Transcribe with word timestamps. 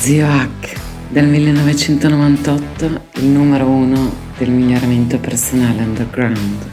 Zio 0.00 0.26
Hack, 0.26 0.80
del 1.10 1.26
1998, 1.26 2.84
il 3.16 3.26
numero 3.26 3.66
uno 3.66 4.10
del 4.38 4.48
miglioramento 4.48 5.18
personale 5.18 5.82
underground. 5.82 6.70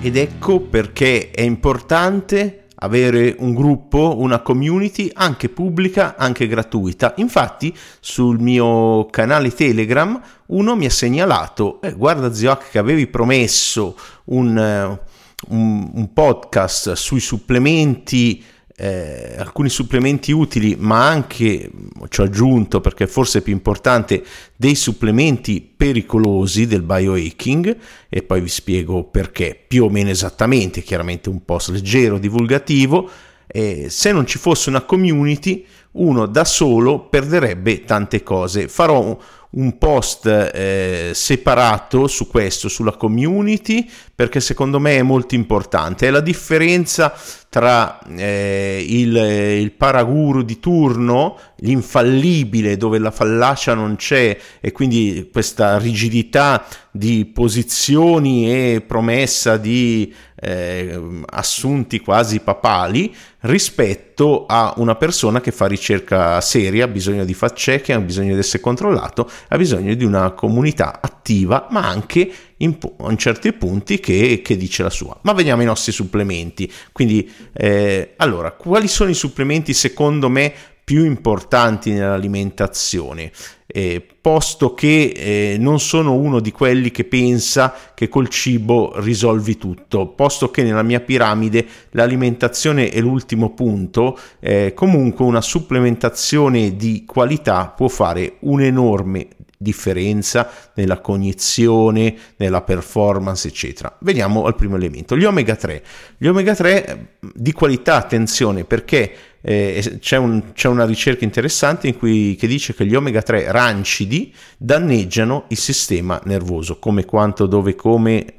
Ed 0.00 0.16
ecco 0.16 0.60
perché 0.60 1.30
è 1.30 1.42
importante 1.42 2.68
avere 2.76 3.36
un 3.40 3.52
gruppo, 3.52 4.16
una 4.18 4.40
community 4.40 5.10
anche 5.12 5.50
pubblica, 5.50 6.16
anche 6.16 6.46
gratuita. 6.46 7.12
Infatti 7.16 7.76
sul 8.00 8.40
mio 8.40 9.04
canale 9.10 9.52
Telegram 9.52 10.18
uno 10.46 10.76
mi 10.76 10.86
ha 10.86 10.90
segnalato, 10.90 11.78
eh, 11.82 11.92
guarda 11.92 12.28
Hack 12.28 12.70
che 12.70 12.78
avevi 12.78 13.06
promesso 13.06 13.94
un, 14.24 14.56
eh, 14.56 15.16
un, 15.48 15.90
un 15.94 16.12
podcast 16.12 16.92
sui 16.92 17.20
supplementi 17.20 18.42
eh, 18.80 19.34
alcuni 19.36 19.68
supplementi 19.68 20.30
utili, 20.30 20.76
ma 20.78 21.08
anche, 21.08 21.68
ci 22.08 22.20
ho 22.20 22.24
aggiunto 22.24 22.80
perché 22.80 23.08
forse 23.08 23.40
è 23.40 23.42
più 23.42 23.52
importante, 23.52 24.22
dei 24.54 24.76
supplementi 24.76 25.60
pericolosi 25.60 26.68
del 26.68 26.82
biohacking 26.82 27.76
e 28.08 28.22
poi 28.22 28.40
vi 28.40 28.48
spiego 28.48 29.02
perché, 29.02 29.60
più 29.66 29.84
o 29.84 29.88
meno 29.88 30.10
esattamente, 30.10 30.82
chiaramente 30.82 31.28
un 31.28 31.44
post 31.44 31.70
leggero, 31.70 32.18
divulgativo. 32.18 33.10
Eh, 33.48 33.86
se 33.88 34.12
non 34.12 34.26
ci 34.26 34.38
fosse 34.38 34.68
una 34.68 34.82
community, 34.82 35.66
uno 35.92 36.26
da 36.26 36.44
solo 36.44 37.08
perderebbe 37.08 37.82
tante 37.82 38.22
cose. 38.22 38.68
Farò 38.68 39.18
un 39.50 39.78
post 39.78 40.26
eh, 40.26 41.12
separato 41.14 42.06
su 42.06 42.26
questo, 42.28 42.68
sulla 42.68 42.92
community, 42.92 43.88
perché 44.14 44.40
secondo 44.40 44.78
me 44.78 44.96
è 44.96 45.02
molto 45.02 45.34
importante. 45.34 46.06
È 46.06 46.10
la 46.10 46.20
differenza 46.20 47.14
tra 47.48 47.98
eh, 48.16 48.84
il, 48.86 49.16
il 49.16 49.72
paraguru 49.72 50.42
di 50.42 50.58
turno, 50.60 51.38
l'infallibile 51.58 52.76
dove 52.76 52.98
la 52.98 53.10
fallacia 53.10 53.72
non 53.72 53.96
c'è 53.96 54.36
e 54.60 54.72
quindi 54.72 55.30
questa 55.32 55.78
rigidità 55.78 56.66
di 56.90 57.24
posizioni 57.24 58.52
e 58.52 58.82
promessa 58.82 59.56
di 59.56 60.12
eh, 60.40 61.00
assunti 61.26 62.00
quasi 62.00 62.40
papali 62.40 63.14
rispetto 63.40 64.07
a 64.46 64.74
una 64.78 64.96
persona 64.96 65.40
che 65.40 65.52
fa 65.52 65.66
ricerca 65.66 66.40
seria, 66.40 66.84
ha 66.84 66.88
bisogno 66.88 67.24
di 67.24 67.34
fact 67.34 67.56
check, 67.56 67.90
ha 67.90 68.00
bisogno 68.00 68.34
di 68.34 68.40
essere 68.40 68.60
controllato, 68.60 69.30
ha 69.48 69.56
bisogno 69.56 69.94
di 69.94 70.04
una 70.04 70.32
comunità 70.32 71.00
attiva, 71.00 71.68
ma 71.70 71.86
anche 71.86 72.30
in, 72.58 72.76
in 73.08 73.16
certi 73.16 73.52
punti 73.52 74.00
che, 74.00 74.40
che, 74.42 74.56
dice 74.56 74.82
la 74.82 74.90
sua. 74.90 75.16
Ma 75.22 75.32
veniamo 75.32 75.60
ai 75.60 75.66
nostri 75.66 75.92
supplementi. 75.92 76.70
Quindi, 76.92 77.30
eh, 77.52 78.14
allora, 78.16 78.52
quali 78.52 78.88
sono 78.88 79.10
i 79.10 79.14
supplementi 79.14 79.72
secondo 79.72 80.28
me 80.28 80.52
più 80.82 81.04
importanti 81.04 81.92
nell'alimentazione? 81.92 83.30
Eh, 83.70 84.02
posto 84.18 84.72
che 84.72 85.12
eh, 85.14 85.56
non 85.58 85.78
sono 85.78 86.14
uno 86.14 86.40
di 86.40 86.52
quelli 86.52 86.90
che 86.90 87.04
pensa 87.04 87.74
che 87.94 88.08
col 88.08 88.30
cibo 88.30 88.94
risolvi 88.96 89.58
tutto, 89.58 90.06
posto 90.06 90.50
che 90.50 90.62
nella 90.62 90.82
mia 90.82 91.00
piramide 91.00 91.66
l'alimentazione 91.90 92.88
è 92.88 92.98
l'ultimo 93.00 93.52
punto, 93.52 94.18
eh, 94.40 94.72
comunque 94.74 95.26
una 95.26 95.42
supplementazione 95.42 96.76
di 96.76 97.04
qualità 97.06 97.68
può 97.68 97.88
fare 97.88 98.36
un'enorme 98.40 99.28
differenza 99.58 100.48
nella 100.74 101.00
cognizione, 101.00 102.16
nella 102.36 102.62
performance, 102.62 103.48
eccetera. 103.48 103.94
Veniamo 104.00 104.44
al 104.44 104.54
primo 104.54 104.76
elemento, 104.76 105.16
gli 105.16 105.24
omega 105.24 105.56
3. 105.56 105.82
Gli 106.16 106.28
omega 106.28 106.54
3 106.54 106.86
eh, 106.86 106.98
di 107.34 107.52
qualità, 107.52 107.96
attenzione, 107.96 108.64
perché 108.64 109.12
eh, 109.40 109.98
c'è, 110.00 110.16
un, 110.16 110.52
c'è, 110.52 110.68
una 110.68 110.84
ricerca 110.84 111.24
interessante 111.24 111.88
in 111.88 111.96
cui, 111.96 112.36
che 112.38 112.46
dice 112.46 112.74
che 112.74 112.86
gli 112.86 112.94
omega 112.94 113.22
3 113.22 113.50
rancidi 113.52 114.34
danneggiano 114.56 115.44
il 115.48 115.58
sistema 115.58 116.20
nervoso, 116.24 116.78
come, 116.78 117.04
quanto, 117.04 117.46
dove, 117.46 117.74
come 117.74 118.38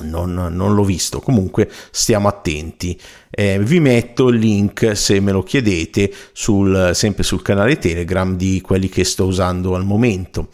non, 0.00 0.32
non, 0.32 0.74
l'ho 0.74 0.84
visto. 0.84 1.20
Comunque 1.20 1.70
stiamo 1.90 2.28
attenti. 2.28 2.98
Eh, 3.30 3.58
vi 3.60 3.80
metto 3.80 4.28
il 4.28 4.38
link 4.38 4.96
se 4.96 5.20
me 5.20 5.32
lo 5.32 5.42
chiedete 5.42 6.12
sul, 6.32 6.90
sempre 6.94 7.22
sul 7.22 7.42
canale 7.42 7.78
Telegram 7.78 8.36
di 8.36 8.60
quelli 8.60 8.88
che 8.88 9.04
sto 9.04 9.26
usando 9.26 9.74
al 9.74 9.84
momento. 9.84 10.48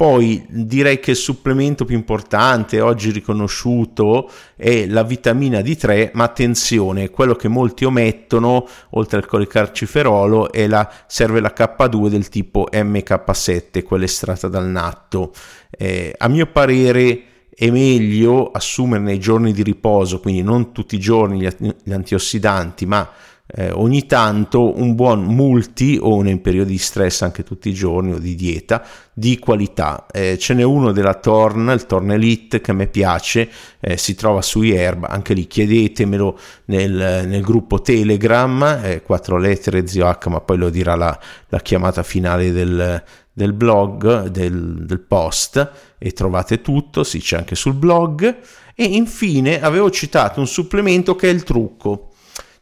Poi 0.00 0.46
direi 0.48 0.98
che 0.98 1.10
il 1.10 1.16
supplemento 1.18 1.84
più 1.84 1.94
importante 1.94 2.80
oggi 2.80 3.10
riconosciuto 3.10 4.30
è 4.56 4.86
la 4.86 5.02
vitamina 5.02 5.58
D3, 5.58 6.12
ma 6.14 6.24
attenzione, 6.24 7.10
quello 7.10 7.34
che 7.34 7.48
molti 7.48 7.84
omettono, 7.84 8.66
oltre 8.92 9.18
al 9.18 9.26
colicarciferolo, 9.26 10.52
è 10.52 10.66
la, 10.68 10.90
serve 11.06 11.40
la 11.40 11.52
K2 11.54 12.08
del 12.08 12.30
tipo 12.30 12.66
MK7, 12.72 13.82
quella 13.82 14.04
estratta 14.04 14.48
dal 14.48 14.68
natto. 14.68 15.34
Eh, 15.68 16.14
a 16.16 16.28
mio 16.28 16.46
parere 16.46 17.22
è 17.54 17.68
meglio 17.68 18.50
assumere 18.52 19.02
nei 19.02 19.20
giorni 19.20 19.52
di 19.52 19.62
riposo, 19.62 20.18
quindi 20.20 20.40
non 20.40 20.72
tutti 20.72 20.94
i 20.94 20.98
giorni 20.98 21.40
gli, 21.40 21.92
antiossidanti, 21.92 22.86
ma 22.86 23.06
eh, 23.52 23.70
ogni 23.70 24.06
tanto 24.06 24.78
un 24.78 24.94
buon 24.94 25.22
multi 25.22 25.98
o 26.00 26.22
nei 26.22 26.38
periodi 26.38 26.72
di 26.72 26.78
stress 26.78 27.22
anche 27.22 27.42
tutti 27.42 27.68
i 27.68 27.74
giorni 27.74 28.12
o 28.12 28.18
di 28.18 28.34
dieta 28.34 28.82
di 29.12 29.38
qualità. 29.38 30.06
Eh, 30.10 30.38
ce 30.38 30.54
n'è 30.54 30.62
uno 30.62 30.92
della 30.92 31.14
Torn, 31.14 31.68
il 31.70 31.86
Torn 31.86 32.10
Elite 32.12 32.60
che 32.60 32.70
a 32.70 32.74
me 32.74 32.86
piace, 32.86 33.48
eh, 33.80 33.96
si 33.96 34.14
trova 34.14 34.40
su 34.40 34.62
Herb, 34.62 35.04
anche 35.04 35.34
lì 35.34 35.46
chiedetemelo 35.46 36.38
nel, 36.66 37.24
nel 37.26 37.42
gruppo 37.42 37.80
Telegram, 37.82 38.80
eh, 38.82 39.02
quattro 39.02 39.36
lettere 39.36 39.86
zio 39.86 40.06
H, 40.06 40.28
ma 40.28 40.40
poi 40.40 40.56
lo 40.56 40.70
dirà 40.70 40.94
la, 40.94 41.18
la 41.48 41.60
chiamata 41.60 42.02
finale 42.02 42.52
del, 42.52 43.02
del 43.32 43.52
blog, 43.52 44.28
del, 44.28 44.84
del 44.86 45.00
post 45.00 45.70
e 45.98 46.12
trovate 46.12 46.60
tutto, 46.60 47.04
sì 47.04 47.18
c'è 47.20 47.36
anche 47.36 47.54
sul 47.54 47.74
blog. 47.74 48.38
E 48.74 48.84
infine 48.84 49.60
avevo 49.60 49.90
citato 49.90 50.40
un 50.40 50.46
supplemento 50.46 51.14
che 51.14 51.28
è 51.28 51.32
il 51.32 51.42
trucco. 51.42 52.09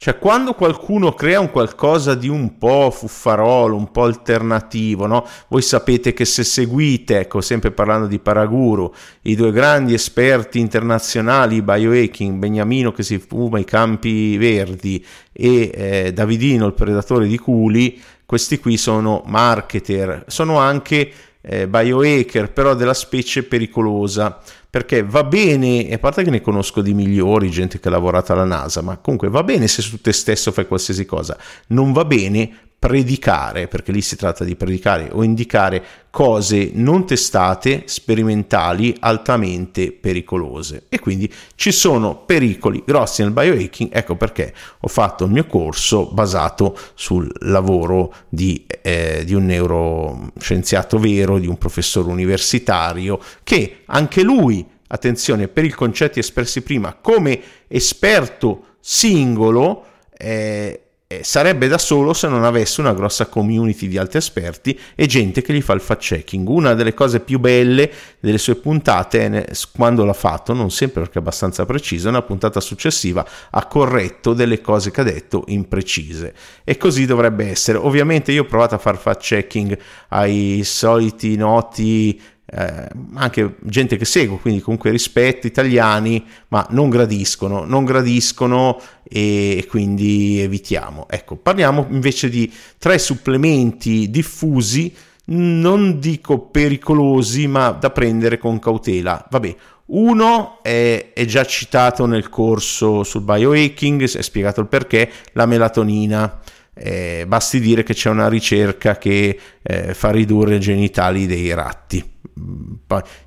Cioè, 0.00 0.16
quando 0.16 0.54
qualcuno 0.54 1.12
crea 1.12 1.40
un 1.40 1.50
qualcosa 1.50 2.14
di 2.14 2.28
un 2.28 2.56
po' 2.56 2.88
fuffarolo, 2.92 3.74
un 3.74 3.90
po' 3.90 4.04
alternativo, 4.04 5.06
no? 5.06 5.26
Voi 5.48 5.60
sapete 5.60 6.12
che 6.12 6.24
se 6.24 6.44
seguite, 6.44 7.18
ecco, 7.18 7.40
sempre 7.40 7.72
parlando 7.72 8.06
di 8.06 8.20
Paraguru, 8.20 8.94
i 9.22 9.34
due 9.34 9.50
grandi 9.50 9.94
esperti 9.94 10.60
internazionali 10.60 11.62
biohacking, 11.62 12.38
Beniamino 12.38 12.92
che 12.92 13.02
si 13.02 13.18
fuma 13.18 13.58
i 13.58 13.64
campi 13.64 14.36
verdi 14.36 15.04
e 15.32 15.70
eh, 15.74 16.12
Davidino, 16.12 16.66
il 16.66 16.74
predatore 16.74 17.26
di 17.26 17.36
culi, 17.36 18.00
questi 18.24 18.60
qui 18.60 18.76
sono 18.76 19.24
marketer, 19.26 20.26
sono 20.28 20.58
anche 20.58 21.10
eh, 21.40 21.66
biohacker, 21.66 22.52
però 22.52 22.74
della 22.74 22.94
specie 22.94 23.42
pericolosa, 23.42 24.38
perché 24.70 25.02
va 25.02 25.24
bene, 25.24 25.88
a 25.90 25.98
parte 25.98 26.22
che 26.22 26.30
ne 26.30 26.40
conosco 26.40 26.82
di 26.82 26.92
migliori, 26.92 27.50
gente 27.50 27.80
che 27.80 27.88
ha 27.88 27.90
lavorato 27.90 28.32
alla 28.32 28.44
NASA, 28.44 28.82
ma 28.82 28.98
comunque 28.98 29.28
va 29.28 29.42
bene 29.42 29.66
se 29.66 29.82
su 29.82 30.00
te 30.00 30.12
stesso 30.12 30.52
fai 30.52 30.66
qualsiasi 30.66 31.06
cosa, 31.06 31.36
non 31.68 31.92
va 31.92 32.04
bene 32.04 32.67
predicare, 32.78 33.66
perché 33.66 33.90
lì 33.90 34.00
si 34.00 34.14
tratta 34.14 34.44
di 34.44 34.54
predicare 34.54 35.08
o 35.10 35.24
indicare 35.24 35.84
cose 36.10 36.70
non 36.74 37.06
testate, 37.06 37.82
sperimentali, 37.86 38.94
altamente 39.00 39.90
pericolose. 39.90 40.84
E 40.88 41.00
quindi 41.00 41.32
ci 41.56 41.72
sono 41.72 42.24
pericoli 42.24 42.82
grossi 42.86 43.22
nel 43.22 43.32
biohacking, 43.32 43.90
ecco 43.92 44.14
perché 44.14 44.54
ho 44.78 44.88
fatto 44.88 45.24
il 45.24 45.32
mio 45.32 45.46
corso 45.46 46.06
basato 46.06 46.78
sul 46.94 47.28
lavoro 47.40 48.14
di, 48.28 48.64
eh, 48.82 49.22
di 49.24 49.34
un 49.34 49.46
neuroscienziato 49.46 50.98
vero, 50.98 51.38
di 51.38 51.48
un 51.48 51.58
professore 51.58 52.08
universitario, 52.10 53.18
che 53.42 53.78
anche 53.86 54.22
lui, 54.22 54.64
attenzione, 54.86 55.48
per 55.48 55.64
i 55.64 55.70
concetti 55.70 56.20
espressi 56.20 56.62
prima, 56.62 56.94
come 56.94 57.40
esperto 57.66 58.76
singolo, 58.80 59.84
eh, 60.16 60.82
sarebbe 61.22 61.68
da 61.68 61.78
solo 61.78 62.12
se 62.12 62.28
non 62.28 62.44
avesse 62.44 62.82
una 62.82 62.92
grossa 62.92 63.24
community 63.28 63.88
di 63.88 63.96
altri 63.96 64.18
esperti 64.18 64.78
e 64.94 65.06
gente 65.06 65.40
che 65.40 65.54
gli 65.54 65.62
fa 65.62 65.72
il 65.72 65.80
fact 65.80 66.02
checking. 66.02 66.46
Una 66.46 66.74
delle 66.74 66.92
cose 66.92 67.20
più 67.20 67.38
belle 67.38 67.90
delle 68.20 68.36
sue 68.36 68.56
puntate 68.56 69.24
è 69.24 69.52
quando 69.72 70.04
l'ha 70.04 70.12
fatto, 70.12 70.52
non 70.52 70.70
sempre 70.70 71.00
perché 71.00 71.18
è 71.18 71.22
abbastanza 71.22 71.64
preciso, 71.64 72.10
una 72.10 72.20
puntata 72.20 72.60
successiva 72.60 73.26
ha 73.50 73.66
corretto 73.66 74.34
delle 74.34 74.60
cose 74.60 74.90
che 74.90 75.00
ha 75.00 75.04
detto 75.04 75.44
imprecise 75.46 76.34
e 76.62 76.76
così 76.76 77.06
dovrebbe 77.06 77.48
essere. 77.48 77.78
Ovviamente 77.78 78.30
io 78.30 78.42
ho 78.42 78.46
provato 78.46 78.74
a 78.74 78.78
far 78.78 78.98
fact 78.98 79.22
checking 79.22 79.78
ai 80.08 80.60
soliti 80.62 81.36
noti 81.36 82.20
eh, 82.50 82.88
anche 83.14 83.56
gente 83.60 83.96
che 83.96 84.06
seguo, 84.06 84.38
quindi 84.38 84.60
comunque 84.60 84.90
rispetto, 84.90 85.46
italiani, 85.46 86.24
ma 86.48 86.66
non 86.70 86.88
gradiscono, 86.88 87.64
non 87.64 87.84
gradiscono 87.84 88.80
e, 89.02 89.66
quindi 89.68 90.40
evitiamo. 90.40 91.06
Ecco, 91.10 91.36
parliamo 91.36 91.86
invece 91.90 92.30
di 92.30 92.50
tre 92.78 92.98
supplementi 92.98 94.08
diffusi, 94.08 94.94
non 95.26 95.98
dico 95.98 96.38
pericolosi, 96.38 97.46
ma 97.46 97.70
da 97.70 97.90
prendere 97.90 98.38
con 98.38 98.58
cautela. 98.58 99.26
Vabbè, 99.28 99.56
Uno 99.90 100.58
è, 100.62 101.12
è, 101.14 101.24
già 101.24 101.44
citato 101.46 102.04
nel 102.04 102.28
corso 102.28 103.04
sul 103.04 103.22
biohacking, 103.22 104.02
è 104.02 104.22
spiegato 104.22 104.60
il 104.60 104.66
perché, 104.66 105.10
la 105.32 105.46
melatonina. 105.46 106.40
Eh, 106.74 107.24
basti 107.26 107.58
dire 107.58 107.82
che 107.82 107.92
c'è 107.92 108.08
una 108.08 108.28
ricerca 108.28 108.98
che 108.98 109.38
eh, 109.60 109.94
fa 109.94 110.10
ridurre 110.10 110.56
i 110.56 110.60
genitali 110.60 111.26
dei 111.26 111.52
ratti. 111.54 112.16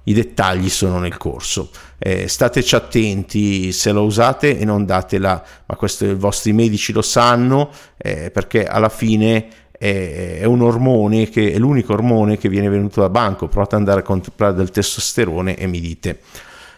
I 0.03 0.13
dettagli 0.13 0.69
sono 0.69 0.99
nel 0.99 1.17
corso. 1.17 1.69
Eh, 1.97 2.27
stateci 2.27 2.75
attenti 2.75 3.71
se 3.71 3.91
lo 3.91 4.03
usate 4.03 4.57
e 4.57 4.65
non 4.65 4.85
datela, 4.85 5.43
ma 5.65 5.75
questo 5.75 6.05
i 6.05 6.15
vostri 6.15 6.53
medici 6.53 6.93
lo 6.93 7.01
sanno, 7.01 7.69
eh, 7.97 8.31
perché 8.31 8.65
alla 8.65 8.89
fine 8.89 9.47
è, 9.77 10.43
un 10.45 10.61
ormone 10.61 11.27
che 11.29 11.53
è 11.53 11.57
l'unico 11.57 11.93
ormone 11.93 12.37
che 12.37 12.49
viene 12.49 12.69
venuto 12.69 13.01
da 13.01 13.09
banco. 13.09 13.47
Provate 13.47 13.75
ad 13.75 13.81
andare 13.81 14.01
a 14.01 14.03
comprare 14.03 14.53
del 14.53 14.69
testosterone 14.69 15.55
e 15.55 15.65
mi 15.67 15.79
dite. 15.79 16.19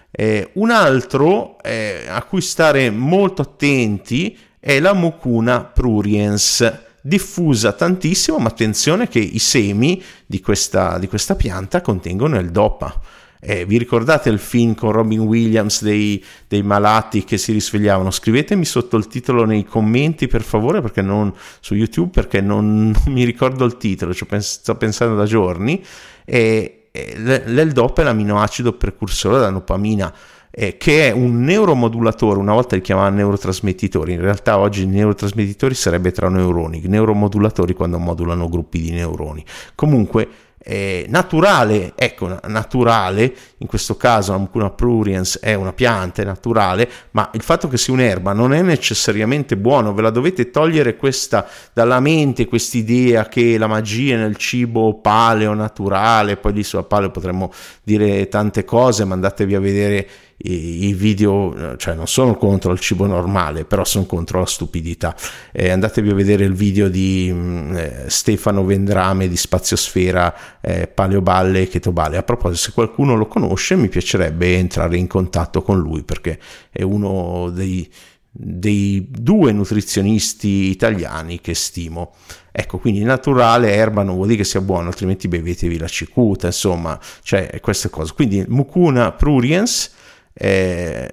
Eh, 0.09 0.51
un 0.53 0.69
altro 0.69 1.61
eh, 1.61 2.05
a 2.07 2.23
cui 2.23 2.39
stare 2.39 2.89
molto 2.91 3.41
attenti 3.41 4.37
è 4.59 4.79
la 4.79 4.93
mucuna 4.93 5.63
pruriens 5.63 6.91
diffusa 7.05 7.73
tantissimo, 7.73 8.37
ma 8.37 8.47
attenzione 8.47 9.09
che 9.09 9.19
i 9.19 9.39
semi 9.39 10.01
di 10.25 10.39
questa, 10.39 10.97
di 10.97 11.07
questa 11.07 11.35
pianta 11.35 11.81
contengono 11.81 12.39
il 12.39 12.49
DOPA. 12.49 13.01
Eh, 13.45 13.65
vi 13.65 13.77
ricordate 13.77 14.29
il 14.29 14.39
film 14.39 14.73
con 14.73 14.93
Robin 14.93 15.19
Williams 15.19 15.83
dei, 15.83 16.23
dei, 16.47 16.63
malati 16.63 17.25
che 17.25 17.37
si 17.37 17.51
risvegliavano? 17.51 18.09
Scrivetemi 18.09 18.63
sotto 18.63 18.95
il 18.95 19.07
titolo 19.07 19.43
nei 19.43 19.65
commenti 19.65 20.27
per 20.27 20.43
favore, 20.43 20.79
perché 20.79 21.01
non 21.01 21.33
su 21.59 21.75
YouTube, 21.75 22.11
perché 22.11 22.39
non, 22.39 22.95
non 23.03 23.13
mi 23.13 23.25
ricordo 23.25 23.65
il 23.65 23.75
titolo, 23.75 24.13
ci 24.13 24.25
pens- 24.25 24.59
sto 24.59 24.75
pensando 24.75 25.15
da 25.15 25.25
giorni. 25.25 25.83
E, 26.23 26.87
e 26.89 27.15
l'L-DOPA 27.17 28.01
è 28.01 28.05
l'aminoacido 28.05 28.73
precursore 28.73 29.39
della 29.39 29.49
dopamina 29.49 30.13
eh, 30.55 30.77
che 30.77 31.07
è 31.07 31.11
un 31.11 31.41
neuromodulatore, 31.41 32.37
una 32.37 32.53
volta 32.53 32.75
li 32.75 32.81
chiamavano 32.81 33.15
neurotrasmettitori, 33.15 34.13
in 34.13 34.21
realtà 34.21 34.59
oggi 34.59 34.85
neurotrasmettitori 34.85 35.73
sarebbe 35.73 36.11
tra 36.11 36.29
neuroni, 36.29 36.79
neuromodulatori 36.85 37.73
quando 37.73 37.97
modulano 37.97 38.47
gruppi 38.47 38.79
di 38.79 38.91
neuroni. 38.91 39.43
Comunque 39.73 40.27
eh, 40.65 41.07
naturale, 41.09 41.91
ecco, 41.95 42.39
naturale, 42.47 43.35
in 43.57 43.67
questo 43.67 43.97
caso 43.97 44.31
la 44.31 44.37
mucuna 44.37 44.69
pruriens 44.69 45.39
è 45.39 45.55
una 45.55 45.73
pianta, 45.73 46.21
è 46.21 46.25
naturale, 46.25 46.89
ma 47.11 47.29
il 47.33 47.41
fatto 47.41 47.67
che 47.67 47.77
sia 47.77 47.91
un'erba 47.91 48.31
non 48.31 48.53
è 48.53 48.61
necessariamente 48.61 49.57
buono, 49.57 49.93
ve 49.93 50.03
la 50.03 50.09
dovete 50.09 50.51
togliere 50.51 50.95
questa 50.95 51.45
dalla 51.73 51.99
mente, 51.99 52.45
quest'idea 52.45 53.27
che 53.27 53.57
la 53.57 53.67
magia 53.67 54.15
nel 54.15 54.37
cibo 54.37 54.99
paleo, 55.01 55.53
naturale, 55.53 56.37
poi 56.37 56.53
di 56.53 56.63
sulla 56.63 56.83
paleo 56.83 57.11
potremmo 57.11 57.51
dire 57.83 58.29
tante 58.29 58.63
cose, 58.63 59.03
ma 59.03 59.15
andatevi 59.15 59.55
a 59.55 59.59
vedere 59.59 60.07
i, 60.43 60.87
i 60.87 60.93
video, 60.93 61.75
cioè 61.77 61.93
non 61.95 62.07
sono 62.07 62.35
contro 62.35 62.71
il 62.71 62.79
cibo 62.79 63.05
normale, 63.05 63.65
però 63.65 63.83
sono 63.83 64.05
contro 64.05 64.39
la 64.39 64.45
stupidità. 64.45 65.15
Eh, 65.51 65.69
andatevi 65.69 66.09
a 66.09 66.13
vedere 66.13 66.43
il 66.45 66.53
video 66.53 66.89
di 66.89 67.31
mh, 67.31 67.37
mm, 67.37 67.75
eh, 67.75 68.03
Stefano 68.07 68.65
Vendrame 68.65 69.27
di 69.27 69.37
Spaziosfera 69.37 70.59
eh, 70.61 70.87
Paleoballe 70.87 71.61
e 71.61 71.67
Chetoballe. 71.67 72.17
A 72.17 72.23
proposito, 72.23 72.59
se 72.59 72.71
qualcuno 72.73 73.15
lo 73.15 73.27
conosce, 73.27 73.75
mi 73.75 73.89
piacerebbe 73.89 74.57
entrare 74.57 74.97
in 74.97 75.07
contatto 75.07 75.61
con 75.61 75.79
lui 75.79 76.03
perché 76.03 76.39
è 76.69 76.81
uno 76.81 77.49
dei 77.49 77.89
dei 78.35 79.05
due 79.11 79.51
nutrizionisti 79.51 80.69
italiani 80.69 81.39
che 81.39 81.53
stimo. 81.53 82.15
Ecco, 82.51 82.79
quindi 82.79 83.03
naturale 83.03 83.73
erba 83.73 84.01
non 84.01 84.15
vuol 84.15 84.27
dire 84.27 84.39
che 84.39 84.43
sia 84.43 84.59
buono, 84.59 84.87
altrimenti 84.87 85.27
bevetevi 85.27 85.77
la 85.77 85.87
cicuta, 85.87 86.47
insomma, 86.47 86.99
cioè 87.21 87.59
queste 87.61 87.91
cose. 87.91 88.13
Quindi 88.15 88.43
mucuna 88.47 89.11
pruriens 89.11 89.91
è, 90.33 91.07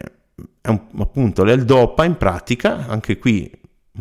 è 0.60 0.68
un, 0.68 0.80
appunto 0.98 1.44
l'L-Dopa 1.44 2.04
in 2.04 2.16
pratica, 2.16 2.86
anche 2.88 3.18
qui 3.18 3.58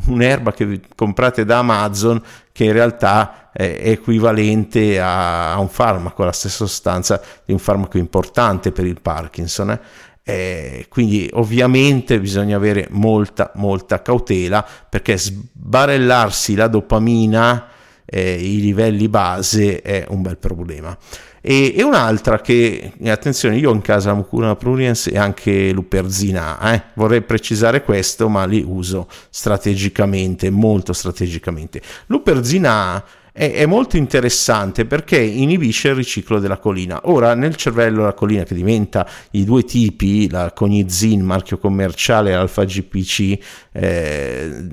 un'erba 0.07 0.53
che 0.53 0.81
comprate 0.95 1.43
da 1.45 1.59
Amazon 1.59 2.21
che 2.51 2.63
in 2.63 2.71
realtà 2.71 3.49
è 3.51 3.79
equivalente 3.81 4.99
a, 4.99 5.53
a 5.53 5.59
un 5.59 5.67
farmaco, 5.67 6.23
la 6.23 6.31
stessa 6.31 6.65
sostanza 6.65 7.21
di 7.43 7.51
un 7.51 7.59
farmaco 7.59 7.97
importante 7.97 8.71
per 8.71 8.85
il 8.85 9.01
Parkinson. 9.01 9.71
Eh? 9.71 9.79
Eh, 10.23 10.85
quindi 10.89 11.27
ovviamente 11.33 12.19
bisogna 12.19 12.55
avere 12.55 12.87
molta 12.91 13.51
molta 13.55 14.01
cautela 14.03 14.63
perché 14.87 15.17
sbarellarsi 15.17 16.53
la 16.53 16.67
dopamina 16.67 17.67
eh, 18.05 18.33
i 18.35 18.59
livelli 18.61 19.07
base 19.07 19.81
è 19.81 20.05
un 20.09 20.21
bel 20.21 20.37
problema 20.37 20.95
e, 21.41 21.73
e 21.75 21.83
un'altra 21.83 22.41
che, 22.41 22.93
attenzione, 23.05 23.57
io 23.57 23.71
in 23.73 23.81
casa 23.81 24.13
Mucuna 24.13 24.55
pruriens 24.55 25.07
e 25.07 25.17
anche 25.17 25.71
Luperzina, 25.71 26.73
eh? 26.73 26.83
vorrei 26.95 27.21
precisare 27.21 27.83
questo, 27.83 28.29
ma 28.29 28.45
li 28.45 28.63
uso 28.65 29.07
strategicamente, 29.29 30.49
molto 30.49 30.93
strategicamente. 30.93 31.81
Luperzina 32.07 33.03
è, 33.31 33.53
è, 33.53 33.65
molto 33.65 33.95
interessante 33.95 34.85
perché 34.85 35.17
inibisce 35.17 35.89
il 35.89 35.95
riciclo 35.95 36.39
della 36.39 36.57
colina. 36.57 36.99
Ora, 37.05 37.35
nel 37.35 37.55
cervello 37.55 38.03
la 38.03 38.13
colina 38.13 38.43
che 38.43 38.53
diventa 38.53 39.07
i 39.31 39.45
due 39.45 39.63
tipi, 39.63 40.29
la 40.29 40.51
conizin, 40.51 41.21
marchio 41.21 41.57
commerciale, 41.57 42.33
alfa 42.33 42.65
GPC, 42.65 43.37
eh, 43.71 44.67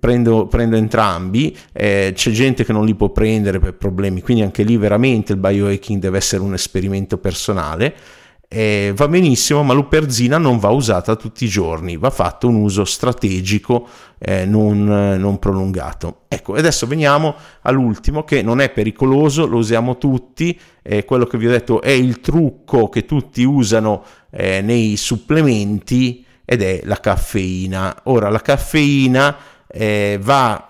Prendo, 0.00 0.48
prendo, 0.48 0.74
entrambi, 0.74 1.56
eh, 1.72 2.10
c'è 2.12 2.32
gente 2.32 2.64
che 2.64 2.72
non 2.72 2.84
li 2.84 2.96
può 2.96 3.10
prendere 3.10 3.60
per 3.60 3.76
problemi, 3.76 4.22
quindi 4.22 4.42
anche 4.42 4.64
lì 4.64 4.76
veramente 4.76 5.34
il 5.34 5.38
biohacking 5.38 6.00
deve 6.00 6.16
essere 6.16 6.42
un 6.42 6.52
esperimento 6.52 7.16
personale. 7.18 7.94
Eh, 8.48 8.92
va 8.96 9.06
benissimo, 9.06 9.62
ma 9.62 9.74
l'uperzina 9.74 10.36
non 10.36 10.58
va 10.58 10.70
usata 10.70 11.14
tutti 11.14 11.44
i 11.44 11.48
giorni, 11.48 11.96
va 11.96 12.10
fatto 12.10 12.48
un 12.48 12.56
uso 12.56 12.84
strategico, 12.84 13.86
eh, 14.18 14.44
non, 14.46 14.82
non, 14.84 15.38
prolungato. 15.38 16.22
Ecco, 16.26 16.54
adesso 16.54 16.88
veniamo 16.88 17.36
all'ultimo 17.62 18.24
che 18.24 18.42
non 18.42 18.60
è 18.60 18.70
pericoloso, 18.70 19.46
lo 19.46 19.58
usiamo 19.58 19.96
tutti, 19.96 20.58
quello 21.04 21.26
che 21.26 21.38
vi 21.38 21.46
ho 21.46 21.50
detto 21.50 21.82
è 21.82 21.90
il 21.90 22.20
trucco 22.20 22.88
che 22.88 23.04
tutti 23.04 23.44
usano 23.44 24.02
eh, 24.30 24.62
nei 24.62 24.96
supplementi 24.96 26.24
ed 26.44 26.62
è 26.62 26.80
la 26.84 26.98
caffeina. 26.98 27.94
Ora, 28.04 28.30
la 28.30 28.40
caffeina 28.40 29.36
eh, 29.68 30.18
va 30.20 30.68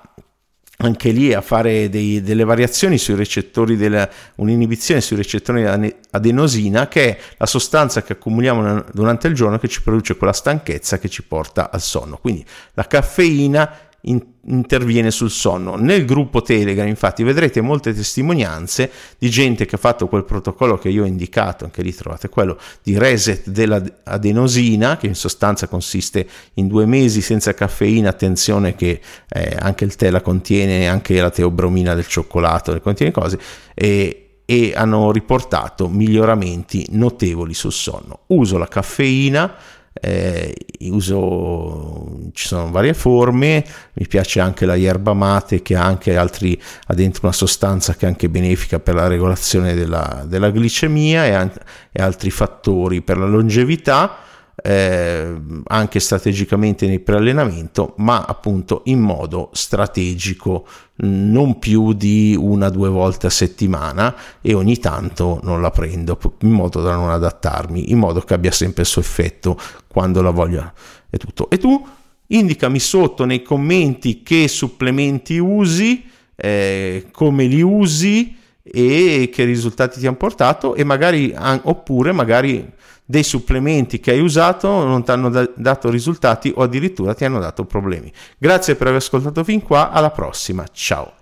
anche 0.80 1.10
lì 1.10 1.32
a 1.32 1.40
fare 1.40 1.88
dei, 1.88 2.22
delle 2.22 2.44
variazioni 2.44 2.98
sui 2.98 3.16
recettori 3.16 3.76
della, 3.76 4.08
un'inibizione 4.36 5.00
sui 5.00 5.16
recettori 5.16 5.64
adenosina 6.10 6.86
che 6.86 7.08
è 7.08 7.18
la 7.36 7.46
sostanza 7.46 8.02
che 8.02 8.12
accumuliamo 8.12 8.84
durante 8.92 9.26
il 9.26 9.34
giorno 9.34 9.58
che 9.58 9.66
ci 9.66 9.82
produce 9.82 10.16
quella 10.16 10.32
stanchezza 10.32 10.98
che 10.98 11.08
ci 11.08 11.24
porta 11.24 11.70
al 11.70 11.80
sonno. 11.80 12.18
Quindi 12.18 12.44
la 12.74 12.86
caffeina 12.86 13.87
in, 14.08 14.22
interviene 14.46 15.10
sul 15.10 15.30
sonno. 15.30 15.76
Nel 15.76 16.04
gruppo 16.04 16.42
Telegram, 16.42 16.86
infatti, 16.86 17.22
vedrete 17.22 17.60
molte 17.60 17.94
testimonianze 17.94 18.90
di 19.18 19.30
gente 19.30 19.66
che 19.66 19.76
ha 19.76 19.78
fatto 19.78 20.08
quel 20.08 20.24
protocollo 20.24 20.76
che 20.76 20.88
io 20.88 21.04
ho 21.04 21.06
indicato, 21.06 21.64
anche 21.64 21.82
lì 21.82 21.94
trovate 21.94 22.28
quello 22.28 22.58
di 22.82 22.98
reset 22.98 23.48
dell'adenosina, 23.48 24.96
che 24.96 25.06
in 25.06 25.14
sostanza 25.14 25.68
consiste 25.68 26.26
in 26.54 26.66
due 26.66 26.86
mesi 26.86 27.20
senza 27.20 27.54
caffeina, 27.54 28.08
attenzione 28.08 28.74
che 28.74 29.00
eh, 29.28 29.56
anche 29.58 29.84
il 29.84 29.94
tè 29.96 30.10
la 30.10 30.20
contiene, 30.20 30.88
anche 30.88 31.20
la 31.20 31.30
teobromina 31.30 31.94
del 31.94 32.06
cioccolato, 32.06 32.72
le 32.72 32.80
contiene 32.80 33.12
cose, 33.12 33.38
e 33.74 34.24
e 34.50 34.72
hanno 34.74 35.12
riportato 35.12 35.90
miglioramenti 35.90 36.86
notevoli 36.92 37.52
sul 37.52 37.70
sonno. 37.70 38.20
Uso 38.28 38.56
la 38.56 38.66
caffeina 38.66 39.54
eh, 40.00 40.54
uso, 40.90 42.30
ci 42.32 42.46
sono 42.46 42.70
varie 42.70 42.94
forme, 42.94 43.64
mi 43.94 44.06
piace 44.06 44.40
anche 44.40 44.66
la 44.66 44.74
yerba 44.74 45.12
mate 45.12 45.62
che 45.62 45.76
ha 45.76 45.84
anche 45.84 46.16
altri, 46.16 46.60
ha 46.86 46.94
dentro 46.94 47.22
una 47.24 47.32
sostanza 47.32 47.94
che 47.94 48.06
è 48.06 48.08
anche 48.08 48.28
benefica 48.28 48.78
per 48.78 48.94
la 48.94 49.06
regolazione 49.06 49.74
della, 49.74 50.24
della 50.26 50.50
glicemia 50.50 51.26
e, 51.26 51.50
e 51.92 52.02
altri 52.02 52.30
fattori 52.30 53.02
per 53.02 53.18
la 53.18 53.26
longevità 53.26 54.26
eh, 54.62 55.40
anche 55.64 56.00
strategicamente 56.00 56.86
nel 56.86 57.00
preallenamento, 57.00 57.94
ma 57.98 58.24
appunto 58.24 58.82
in 58.86 59.00
modo 59.00 59.50
strategico, 59.52 60.66
non 61.00 61.58
più 61.58 61.92
di 61.92 62.36
una 62.38 62.66
o 62.66 62.70
due 62.70 62.88
volte 62.88 63.28
a 63.28 63.30
settimana 63.30 64.14
e 64.40 64.54
ogni 64.54 64.78
tanto 64.78 65.38
non 65.44 65.60
la 65.60 65.70
prendo 65.70 66.18
in 66.40 66.50
modo 66.50 66.82
da 66.82 66.94
non 66.94 67.10
adattarmi, 67.10 67.92
in 67.92 67.98
modo 67.98 68.20
che 68.20 68.34
abbia 68.34 68.50
sempre 68.50 68.82
il 68.82 68.88
suo 68.88 69.00
effetto 69.00 69.58
quando 69.86 70.22
la 70.22 70.30
voglio 70.30 70.72
e 71.08 71.18
tutto. 71.18 71.48
E 71.50 71.58
tu 71.58 71.86
indicami 72.26 72.80
sotto 72.80 73.24
nei 73.24 73.42
commenti 73.42 74.22
che 74.22 74.48
supplementi 74.48 75.38
usi, 75.38 76.04
eh, 76.34 77.06
come 77.12 77.46
li 77.46 77.62
usi 77.62 78.36
e 78.72 79.30
che 79.32 79.44
risultati 79.44 80.00
ti 80.00 80.06
hanno 80.06 80.16
portato 80.16 80.74
e 80.74 80.84
magari 80.84 81.34
oppure 81.62 82.12
magari 82.12 82.72
dei 83.04 83.22
supplementi 83.22 84.00
che 84.00 84.10
hai 84.10 84.20
usato 84.20 84.68
non 84.84 85.02
ti 85.02 85.10
hanno 85.10 85.30
da- 85.30 85.50
dato 85.54 85.88
risultati 85.88 86.52
o 86.54 86.62
addirittura 86.62 87.14
ti 87.14 87.24
hanno 87.24 87.38
dato 87.38 87.64
problemi. 87.64 88.12
Grazie 88.36 88.74
per 88.74 88.88
aver 88.88 89.00
ascoltato 89.00 89.42
fin 89.44 89.62
qua, 89.62 89.90
alla 89.90 90.10
prossima, 90.10 90.66
ciao. 90.72 91.12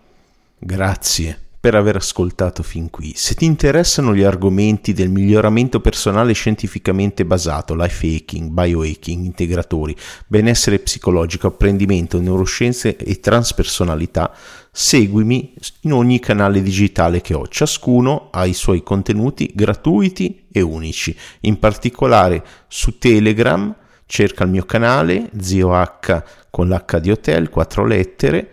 Grazie 0.59 1.46
per 1.67 1.75
aver 1.75 1.97
ascoltato 1.97 2.63
fin 2.63 2.91
qui. 2.91 3.15
Se 3.17 3.35
ti 3.35 3.45
interessano 3.45 4.15
gli 4.15 4.23
argomenti 4.23 4.93
del 4.93 5.11
miglioramento 5.11 5.81
personale 5.81 6.33
scientificamente 6.33 7.25
basato, 7.25 7.75
life 7.75 8.07
hacking, 8.07 8.51
biohacking, 8.51 9.25
integratori, 9.25 9.93
benessere 10.29 10.79
psicologico, 10.79 11.49
apprendimento, 11.49 12.21
neuroscienze 12.21 12.97
e 12.97 13.19
transpersonalità, 13.19 14.33
seguimi 14.71 15.55
in 15.81 15.93
ogni 15.93 16.21
canale 16.21 16.63
digitale 16.63 17.21
che 17.21 17.35
ho. 17.35 17.49
Ciascuno 17.49 18.29
ha 18.31 18.45
i 18.45 18.55
suoi 18.55 18.85
contenuti 18.85 19.51
gratuiti 19.53 20.47
e 20.53 20.61
unici. 20.61 21.19
In 21.41 21.59
particolare 21.59 22.45
su 22.69 22.97
Telegram 22.97 23.75
cerca 24.07 24.45
il 24.45 24.51
mio 24.51 24.65
canale 24.65 25.31
Zio 25.41 25.75
H 25.75 26.23
con 26.49 26.69
l'H 26.69 27.01
di 27.01 27.11
hotel, 27.11 27.51
quattro 27.51 27.85
lettere, 27.85 28.51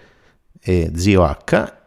eh, 0.60 0.92
Zio 0.96 1.24
H 1.24 1.82